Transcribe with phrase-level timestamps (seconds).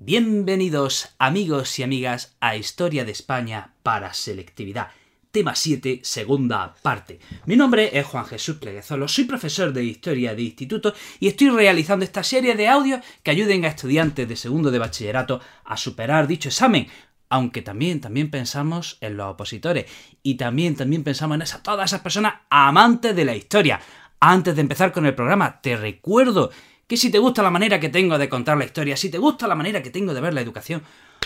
[0.00, 4.90] Bienvenidos amigos y amigas a Historia de España para Selectividad.
[5.32, 7.18] Tema 7, segunda parte.
[7.46, 12.04] Mi nombre es Juan Jesús Pleguezolo, soy profesor de Historia de Instituto y estoy realizando
[12.04, 16.48] esta serie de audios que ayuden a estudiantes de segundo de bachillerato a superar dicho
[16.48, 16.86] examen.
[17.28, 19.86] Aunque también, también pensamos en los opositores
[20.22, 23.80] y también, también pensamos en todas esas personas amantes de la historia.
[24.20, 26.50] Antes de empezar con el programa, te recuerdo
[26.88, 29.46] que si te gusta la manera que tengo de contar la historia, si te gusta
[29.46, 30.82] la manera que tengo de ver la educación,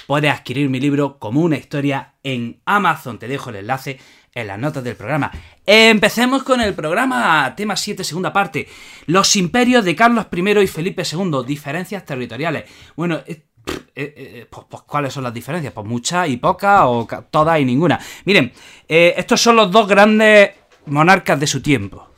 [0.08, 3.20] puedes adquirir mi libro como una historia en Amazon.
[3.20, 4.00] Te dejo el enlace
[4.34, 5.30] en las notas del programa.
[5.64, 8.66] Empecemos con el programa, tema 7, segunda parte.
[9.06, 12.64] Los imperios de Carlos I y Felipe II, diferencias territoriales.
[12.96, 15.72] Bueno, eh, eh, eh, pues, pues, ¿cuáles son las diferencias?
[15.72, 18.00] Pues muchas y pocas, o todas y ninguna.
[18.24, 18.52] Miren,
[18.88, 20.50] estos son los dos grandes
[20.86, 22.08] monarcas de su tiempo.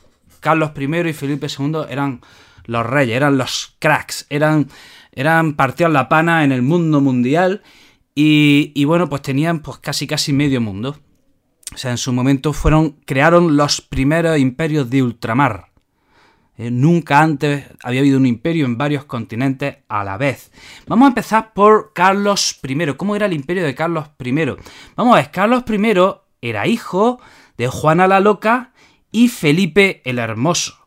[0.40, 2.22] Carlos I y Felipe II eran
[2.66, 4.68] los reyes, eran los cracks, eran,
[5.12, 7.62] eran partidos la pana en el mundo mundial
[8.14, 10.97] y, bueno, pues tenían pues casi casi medio mundo.
[11.75, 15.72] O sea, en su momento fueron, crearon los primeros imperios de ultramar.
[16.56, 20.53] Eh, nunca antes había habido un imperio en varios continentes a la vez.
[20.86, 22.94] Vamos a empezar por Carlos I.
[22.97, 24.33] ¿Cómo era el imperio de Carlos I?
[24.94, 25.94] Vamos a ver, Carlos I
[26.41, 27.20] era hijo
[27.56, 28.72] de Juana la Loca
[29.10, 30.83] y Felipe el Hermoso.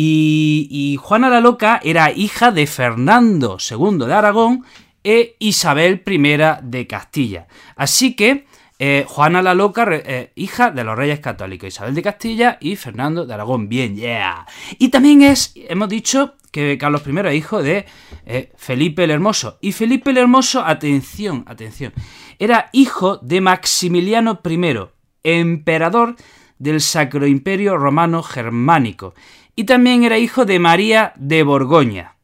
[0.00, 4.64] Y, Juana la Loca era hija de Fernando II de Aragón
[5.02, 6.18] e Isabel I
[6.62, 7.48] de Castilla.
[7.74, 8.46] Así que
[8.78, 13.26] eh, Juana la Loca, eh, hija de los reyes católicos, Isabel de Castilla y Fernando
[13.26, 13.68] de Aragón.
[13.68, 14.46] Bien, yeah.
[14.78, 17.84] Y también es, hemos dicho que Carlos I es hijo de
[18.24, 19.58] eh, Felipe el Hermoso.
[19.60, 21.92] Y Felipe el Hermoso, atención, atención,
[22.38, 24.76] era hijo de Maximiliano I,
[25.24, 26.14] emperador
[26.60, 29.14] del Sacro Imperio Romano Germánico
[29.58, 32.14] y también era hijo de María de Borgoña.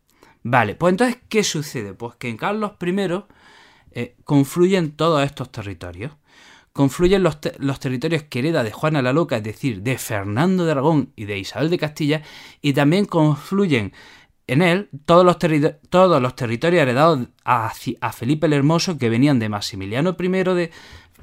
[0.45, 1.93] Vale, pues entonces, ¿qué sucede?
[1.93, 2.95] Pues que en Carlos I
[3.91, 6.13] eh, confluyen todos estos territorios.
[6.73, 11.13] Confluyen los, territorios que hereda de Juana la Loca, es decir, de Fernando de Aragón
[11.17, 12.23] y de Isabel de Castilla,
[12.63, 13.93] y también confluyen
[14.47, 15.37] en él todos los,
[15.91, 20.71] todos los territorios heredados a, a, Felipe el Hermoso que venían de Maximiliano I de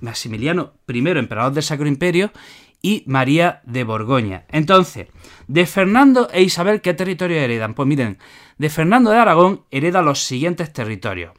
[0.01, 2.33] Maximiliano I, emperador del Sacro Imperio,
[2.81, 4.45] y María de Borgoña.
[4.49, 5.07] Entonces,
[5.47, 7.73] de Fernando e Isabel, ¿qué territorio heredan?
[7.73, 8.17] Pues miren,
[8.57, 11.33] de Fernando de Aragón hereda los siguientes territorios.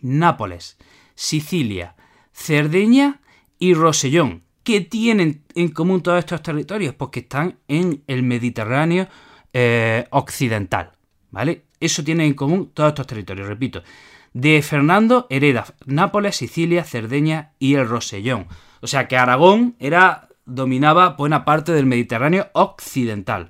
[0.00, 0.78] Nápoles,
[1.14, 1.96] Sicilia,
[2.32, 3.20] Cerdeña
[3.58, 4.42] y Rosellón.
[4.64, 6.94] ¿Qué tienen en común todos estos territorios?
[6.94, 9.08] Pues que están en el Mediterráneo
[9.52, 10.92] eh, occidental.
[11.30, 11.64] ¿Vale?
[11.80, 13.82] Eso tiene en común todos estos territorios, repito.
[14.32, 18.46] De Fernando hereda Nápoles, Sicilia, Cerdeña y el Rosellón.
[18.80, 23.48] O sea que Aragón era dominaba buena parte del Mediterráneo occidental.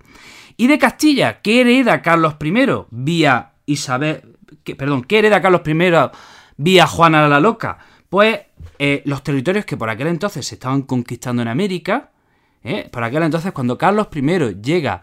[0.56, 2.52] Y de Castilla, ¿qué hereda Carlos I
[2.90, 4.36] vía Isabel,
[4.76, 6.10] perdón, qué hereda Carlos I
[6.56, 7.78] vía Juana la Loca?
[8.08, 8.40] Pues
[8.78, 12.10] eh, los territorios que por aquel entonces se estaban conquistando en América,
[12.62, 15.02] eh, por aquel entonces cuando Carlos I llega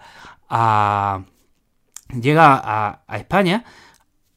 [0.49, 1.23] a
[2.09, 2.61] llega
[3.07, 3.63] a, España,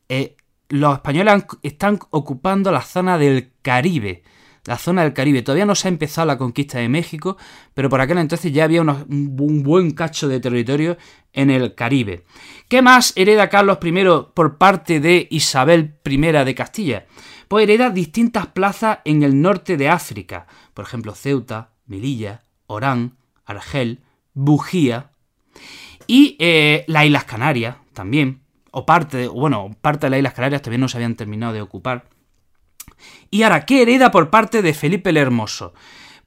[0.09, 0.37] eh,
[0.69, 4.23] los españoles están ocupando la zona del Caribe
[4.65, 5.43] la zona del Caribe.
[5.43, 7.37] Todavía no se ha empezado la conquista de México,
[7.75, 10.97] pero por aquel entonces ya había un buen cacho de territorio
[11.33, 12.25] en el Caribe.
[12.69, 13.93] ¿Qué más hereda Carlos I
[14.35, 17.07] por parte de Isabel I de Castilla?
[17.49, 24.01] Pues hereda distintas plazas en el norte de África, por ejemplo Ceuta, Melilla, Orán, Argel,
[24.33, 25.11] Bujía
[26.07, 28.41] y eh, las Islas Canarias también,
[28.71, 32.07] o parte, bueno, parte de las Islas Canarias todavía no se habían terminado de ocupar.
[33.31, 35.75] Y ahora, ¿qué hereda por parte de Felipe el Hermoso?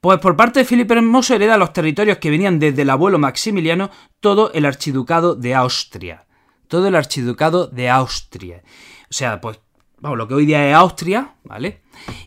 [0.01, 3.19] Pues por parte de Felipe el Hermoso hereda los territorios que venían desde el abuelo
[3.19, 6.25] Maximiliano, todo el archiducado de Austria.
[6.67, 8.63] Todo el archiducado de Austria.
[9.09, 9.59] O sea, pues,
[9.99, 11.81] vamos, lo que hoy día es Austria, ¿vale?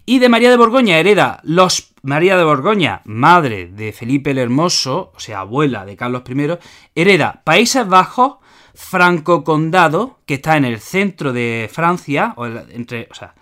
[0.07, 5.13] Y de María de Borgoña hereda los María de Borgoña, madre de Felipe el Hermoso,
[5.15, 6.59] o sea, abuela de Carlos I,
[6.95, 8.37] hereda Países Bajos,
[8.75, 13.35] Franco Condado, que está en el centro de Francia, o entre, o sea,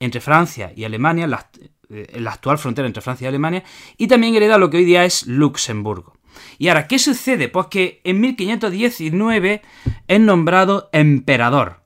[0.00, 1.48] entre Francia y Alemania, la,
[1.90, 3.62] eh, la actual frontera entre Francia y Alemania,
[3.96, 6.14] y también hereda lo que hoy día es Luxemburgo.
[6.58, 7.48] Y ahora, ¿qué sucede?
[7.48, 9.62] Pues que en 1519
[10.08, 11.82] es nombrado emperador.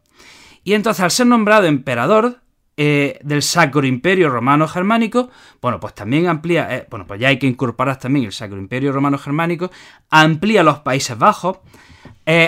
[0.65, 2.41] Y entonces, al ser nombrado emperador
[2.77, 7.39] eh, del Sacro Imperio Romano Germánico, bueno, pues también amplía, eh, bueno, pues ya hay
[7.39, 9.71] que incorporar también el Sacro Imperio Romano Germánico,
[10.11, 11.59] amplía los Países Bajos,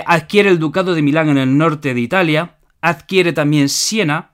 [0.06, 4.29] adquiere el Ducado de Milán en el norte de Italia, adquiere también Siena,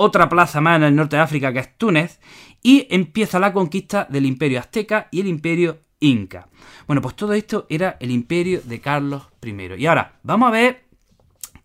[0.00, 2.20] otra plaza más en el norte de África que es Túnez,
[2.62, 6.48] y empieza la conquista del imperio azteca y el imperio inca.
[6.86, 9.74] Bueno, pues todo esto era el imperio de Carlos I.
[9.78, 10.84] Y ahora, vamos a ver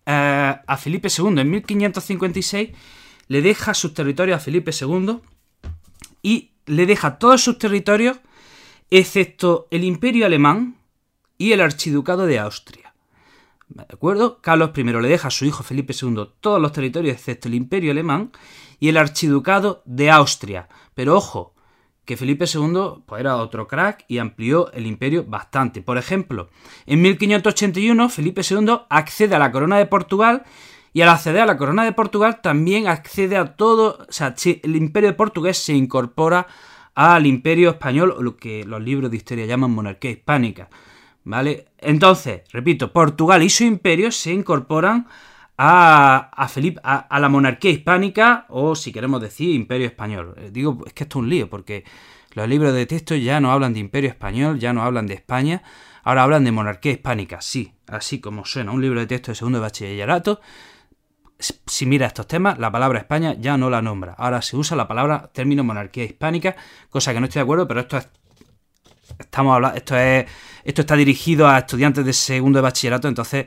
[0.04, 2.70] eh, a Felipe II en 1556,
[3.28, 5.18] le deja sus territorios a Felipe II
[6.22, 8.18] y le deja todos sus territorios
[8.90, 10.76] excepto el imperio alemán
[11.38, 12.85] y el archiducado de Austria.
[13.68, 14.40] ¿De acuerdo?
[14.40, 17.90] Carlos I le deja a su hijo Felipe II todos los territorios excepto el imperio
[17.90, 18.30] alemán
[18.78, 20.68] y el archiducado de Austria.
[20.94, 21.54] Pero ojo,
[22.04, 25.82] que Felipe II pues, era otro crack y amplió el imperio bastante.
[25.82, 26.48] Por ejemplo,
[26.86, 30.44] en 1581 Felipe II accede a la corona de Portugal
[30.92, 34.76] y al acceder a la corona de Portugal también accede a todo, o sea, el
[34.76, 36.46] imperio portugués se incorpora
[36.94, 40.70] al imperio español o lo que los libros de historia llaman monarquía hispánica.
[41.26, 41.66] ¿Vale?
[41.78, 45.08] Entonces, repito, Portugal y su imperio se incorporan
[45.58, 50.36] a, Felipe, a, la monarquía hispánica o, si queremos decir, imperio español.
[50.38, 51.82] Eh, digo, es que esto es un lío, porque
[52.34, 55.64] los libros de texto ya no hablan de imperio español, ya no hablan de España,
[56.04, 59.58] ahora hablan de monarquía hispánica, sí, así como suena un libro de texto de segundo
[59.58, 60.40] de bachillerato.
[61.40, 64.14] Si mira estos temas, la palabra España ya no la nombra.
[64.16, 66.54] Ahora se usa la palabra término monarquía hispánica,
[66.88, 68.08] cosa que no estoy de acuerdo, pero esto es
[69.18, 70.26] estamos hablando, esto es
[70.66, 73.46] esto está dirigido a estudiantes de segundo de bachillerato, entonces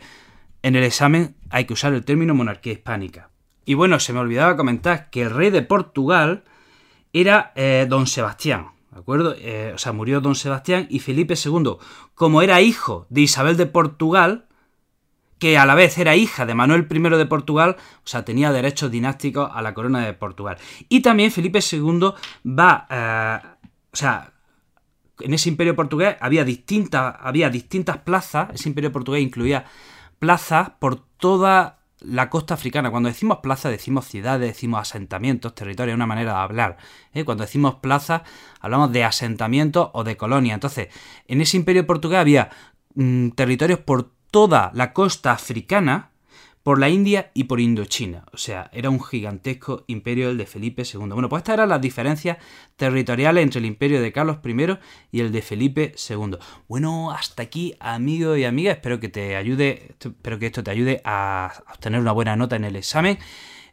[0.62, 3.30] en el examen hay que usar el término monarquía hispánica.
[3.66, 6.46] Y bueno, se me olvidaba comentar que el rey de Portugal
[7.12, 9.36] era eh, don Sebastián, ¿de acuerdo?
[9.38, 11.76] Eh, o sea, murió don Sebastián y Felipe II,
[12.16, 14.46] como era hijo de Isabel de Portugal,
[15.40, 18.92] que a la vez era hija de Manuel I de Portugal, o sea, tenía derechos
[18.92, 20.58] dinásticos a la corona de Portugal.
[20.88, 22.14] Y también Felipe II
[22.46, 23.40] va, eh,
[23.92, 24.32] o sea,
[25.20, 29.66] en ese imperio portugués había distintas, había distintas plazas, ese imperio portugués incluía
[30.20, 32.92] plazas por toda la costa africana.
[32.92, 36.78] Cuando decimos plaza, decimos ciudades, decimos asentamientos, territorio, es una manera de hablar.
[37.14, 37.26] ¿eh?
[37.26, 38.24] Cuando decimos plaza,
[38.60, 40.54] hablamos de asentamientos o de colonia.
[40.54, 40.88] Entonces,
[41.28, 42.50] en ese imperio portugués había
[42.96, 46.12] mm, territorios por toda la costa africana,
[46.64, 48.26] por la India y por Indochina.
[48.34, 51.00] O sea, era un gigantesco imperio el de Felipe II.
[51.00, 52.38] Bueno, pues estas eran las diferencias
[52.76, 54.78] territoriales entre el imperio de Carlos I
[55.12, 56.38] y el de Felipe II.
[56.68, 58.72] Bueno, hasta aquí, amigo y amiga.
[58.72, 62.66] Espero que te ayude, espero que esto te ayude a obtener una buena nota en
[62.66, 63.18] el examen.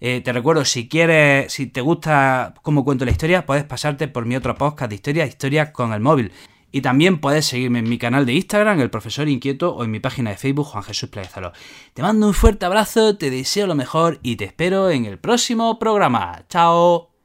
[0.00, 4.26] Eh, te recuerdo, si quieres, si te gusta cómo cuento la historia, puedes pasarte por
[4.26, 6.32] mi otro podcast de historia, historia con el móvil.
[6.72, 10.00] Y también puedes seguirme en mi canal de Instagram, El Profesor Inquieto, o en mi
[10.00, 11.52] página de Facebook, Juan Jesús Playazalo.
[11.94, 15.78] Te mando un fuerte abrazo, te deseo lo mejor y te espero en el próximo
[15.78, 16.44] programa.
[16.48, 17.15] ¡Chao!